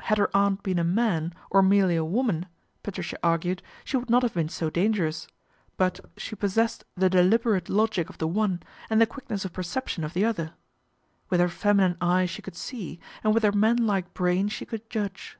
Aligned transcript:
Had 0.00 0.18
her 0.18 0.28
aunt 0.36 0.64
been 0.64 0.80
a 0.80 0.82
man 0.82 1.32
or 1.48 1.62
merely 1.62 1.94
a 1.94 2.04
woman, 2.04 2.46
Patricia 2.82 3.16
argued, 3.22 3.62
she 3.84 3.96
would 3.96 4.10
not 4.10 4.24
have 4.24 4.34
been 4.34 4.48
so 4.48 4.68
dangerous; 4.68 5.28
but 5.76 6.00
she 6.16 6.34
possessed 6.34 6.82
the 6.96 7.08
deliberate 7.08 7.68
logic 7.68 8.08
of 8.10 8.18
the 8.18 8.26
one 8.26 8.64
and 8.90 9.00
the 9.00 9.06
quickness 9.06 9.44
of 9.44 9.52
perception 9.52 10.02
of 10.02 10.12
the 10.12 10.24
other. 10.24 10.54
With 11.28 11.38
her 11.38 11.48
feminine 11.48 11.96
eye 12.00 12.26
she 12.26 12.42
could 12.42 12.56
see, 12.56 12.98
and 13.22 13.32
with 13.32 13.44
her 13.44 13.52
man 13.52 13.86
like 13.86 14.12
brain 14.12 14.48
she 14.48 14.66
could 14.66 14.90
judge. 14.90 15.38